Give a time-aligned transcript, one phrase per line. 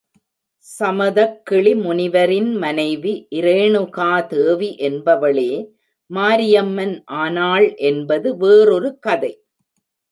[0.67, 5.51] சமதக்கிளி முனிவரின் மனைவி இரேணுகா தேவி என்பவளே
[6.09, 9.33] மாரியம்மன் ஆனாள் என்பது வேறொரு கதை.